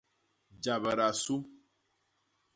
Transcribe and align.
Jabda 0.63 1.13
su. 1.13 1.35